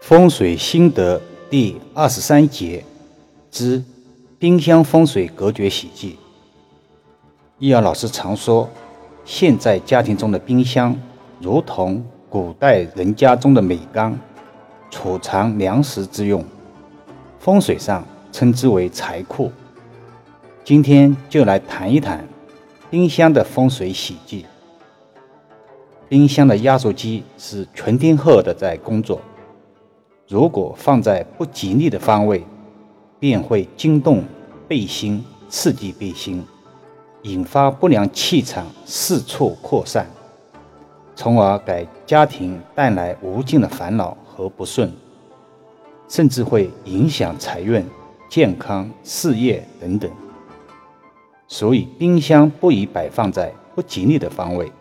[0.00, 1.20] 风水心得
[1.50, 2.84] 第二十三节
[3.50, 3.82] 之
[4.38, 6.16] 冰箱风水隔绝喜忌。
[7.58, 8.68] 易遥老师常说，
[9.24, 10.96] 现在家庭中的冰箱
[11.40, 14.16] 如同古代人家中的美缸，
[14.90, 16.44] 储藏粮食之用，
[17.40, 19.50] 风水上称之为财库。
[20.62, 22.26] 今天就来谈一谈
[22.90, 24.44] 冰箱的风水喜忌。
[26.08, 29.20] 冰箱的压缩机是全天候的在工作。
[30.28, 32.44] 如果放在不吉利的方位，
[33.20, 34.24] 便会惊动
[34.66, 36.44] 背心，刺激背心，
[37.22, 40.04] 引发不良气场四处扩散，
[41.14, 44.92] 从而给家庭带来无尽的烦恼和不顺，
[46.08, 47.84] 甚至会影响财运、
[48.28, 50.10] 健康、事业等等。
[51.46, 54.72] 所以，冰箱不宜摆放在不吉利的方位，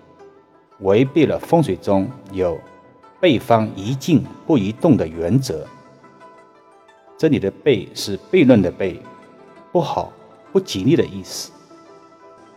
[0.79, 2.57] 违背了风水中有。
[3.19, 5.65] 背方宜静不宜动的原则。
[7.17, 8.97] 这里的“悖”是悖论的“悖”，
[9.71, 10.11] 不好、
[10.51, 11.51] 不吉利的意思。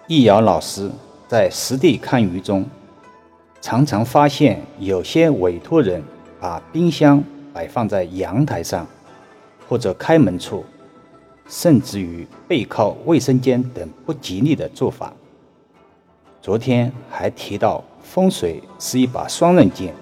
[0.09, 0.91] 易遥老师
[1.29, 2.67] 在实地看鱼中，
[3.61, 6.03] 常常发现有些委托人
[6.41, 8.87] 把冰箱摆放在阳台上，
[9.69, 10.65] 或者开门处，
[11.49, 15.13] 甚至于背靠卫生间等不吉利的做法。
[16.43, 19.95] 昨天还提到，风水是一把双刃剑。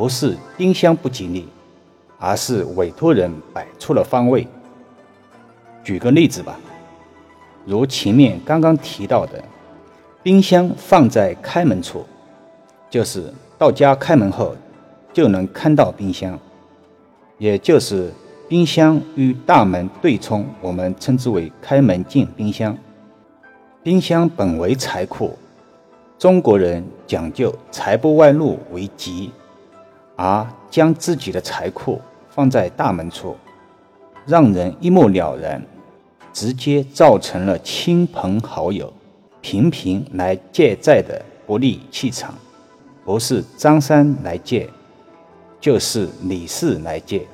[0.00, 1.46] 不是冰箱不吉利，
[2.18, 4.48] 而是委托人摆错了方位。
[5.84, 6.58] 举个例子吧，
[7.66, 9.44] 如前面刚刚提到的，
[10.22, 12.06] 冰箱放在开门处，
[12.88, 14.56] 就是到家开门后
[15.12, 16.38] 就能看到冰箱，
[17.36, 18.10] 也就是
[18.48, 22.74] 冰箱与大门对冲，我们称之为开门见冰箱。
[23.82, 25.36] 冰箱本为财库，
[26.18, 29.30] 中国人讲究财不外露为吉。
[30.22, 33.34] 而将自己的财库放在大门处，
[34.26, 35.62] 让人一目了然，
[36.30, 38.92] 直接造成了亲朋好友
[39.40, 42.34] 频频来借债的不利气场。
[43.02, 44.68] 不是张三来借，
[45.58, 47.26] 就是李四来借，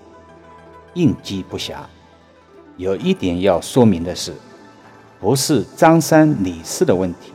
[0.94, 1.78] 应机不暇。
[2.77, 4.33] 有一点要说明的是，
[5.19, 7.33] 不是张三李四的问题，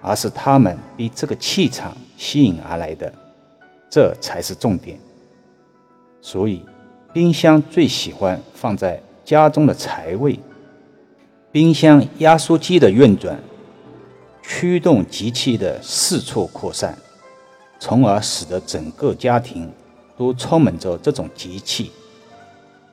[0.00, 3.12] 而是他们被这个气场吸引而来的。
[3.90, 4.98] 这才是重点。
[6.20, 6.64] 所以，
[7.12, 10.38] 冰箱最喜欢放在家中的财位。
[11.50, 13.40] 冰箱压缩机的运转，
[14.42, 16.98] 驱动机器的四处扩散，
[17.78, 19.72] 从而使得整个家庭
[20.16, 21.90] 都充满着这种机器，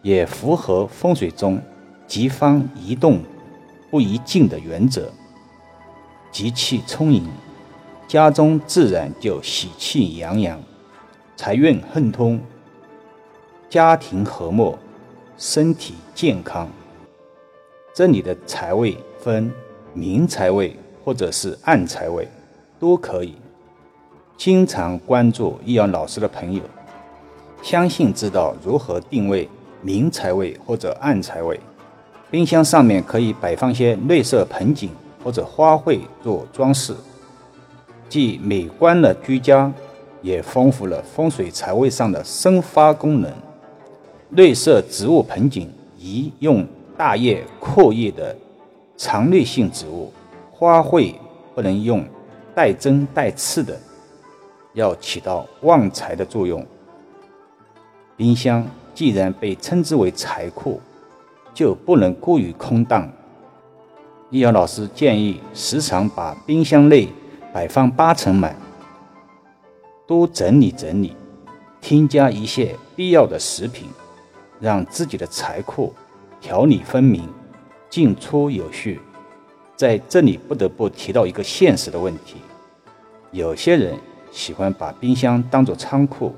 [0.01, 1.61] 也符合风水中
[2.07, 3.21] “吉方移动，
[3.91, 5.11] 不宜静”的原则。
[6.31, 7.27] 吉气充盈，
[8.07, 10.61] 家中自然就喜气洋洋。
[11.37, 12.39] 财运亨通，
[13.69, 14.77] 家庭和睦，
[15.37, 16.69] 身体健康。
[17.93, 19.51] 这里的财位分
[19.93, 20.73] 明财位
[21.03, 22.25] 或者是暗财位，
[22.79, 23.35] 都可以。
[24.37, 26.61] 经常关注易阳老师的朋友，
[27.61, 29.49] 相信知道如何定位
[29.81, 31.59] 明财位或者暗财位。
[32.31, 34.89] 冰箱上面可以摆放些绿色盆景
[35.21, 36.95] 或者花卉做装饰，
[38.07, 39.71] 既美观了居家。
[40.25, 43.31] 也丰富了风水财位上的生发功能。
[44.31, 46.65] 绿色植物盆景宜用
[46.97, 48.35] 大叶阔叶的
[48.97, 50.11] 常绿性植物，
[50.51, 51.13] 花卉
[51.53, 52.03] 不能用
[52.55, 53.77] 带针带刺的，
[54.73, 56.65] 要起到旺财的作用。
[58.17, 58.65] 冰箱
[58.95, 60.81] 既然被称之为财库，
[61.53, 63.07] 就不能过于空荡。
[64.31, 67.07] 易遥老师建议时常把冰箱内
[67.53, 68.55] 摆放八成满。
[70.07, 71.15] 多整理整理，
[71.81, 73.89] 添加一些必要的食品，
[74.59, 75.93] 让自己的财库
[76.39, 77.27] 条理分明，
[77.89, 79.01] 进出有序。
[79.75, 82.35] 在这里不得不提到一个现实的问题：
[83.31, 83.97] 有些人
[84.31, 86.35] 喜欢把冰箱当作仓库，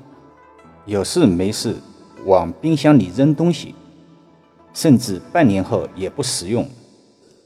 [0.86, 1.76] 有事没事
[2.24, 3.74] 往冰箱里扔东西，
[4.72, 6.66] 甚至半年后也不食用，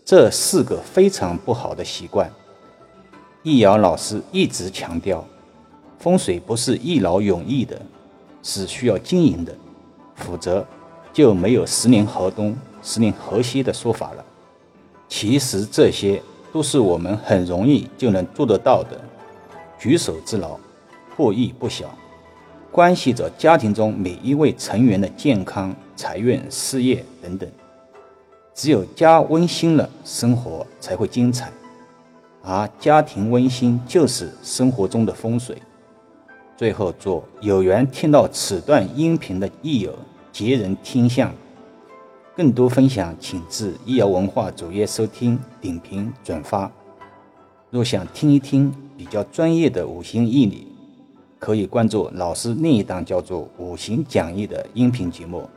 [0.05, 2.31] 这是个非常不好的习惯。
[3.43, 5.26] 易遥老师一直强调。
[6.02, 7.81] 风水不是一劳永逸的，
[8.43, 9.56] 是需要经营的，
[10.16, 10.66] 否则
[11.12, 14.25] 就没有十年河东、十年河西的说法了。
[15.08, 16.20] 其实这些
[16.52, 19.00] 都是我们很容易就能做得到的，
[19.78, 20.58] 举手之劳，
[21.16, 21.96] 获益不小，
[22.72, 27.48] 关系着家庭中每一位成员的健康、财运、事业等等。
[28.56, 31.48] 只有家温馨了，生活才会精彩，
[32.43, 35.56] 而家庭温馨就是生活中的风水。
[36.56, 39.94] 最后祝有缘听到此段音频的益友
[40.31, 41.32] 吉人天相。
[42.34, 46.70] 更多分享，请至医疗文化主页收听、点评、转发。
[47.70, 50.66] 若想听一听比较专业的五行易理，
[51.38, 55.48] 可以关注老师另一档叫做《五行讲义》的音频节目。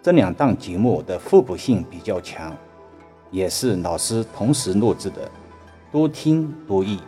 [0.00, 2.56] 这两档节目的互补性比较强，
[3.30, 5.28] 也是老师同时录制的，
[5.90, 6.98] 多听多益。